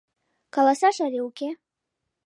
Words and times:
Каласаш 0.53 0.97
але 1.05 1.19
уке? 1.27 1.49